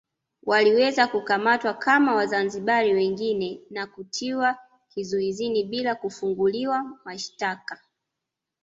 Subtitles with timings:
[0.43, 4.57] Waliweza kukamatwa kama Wazanzibari wengine na kutiwa
[4.89, 7.79] kizuizini bila kufunguliwa mashitaka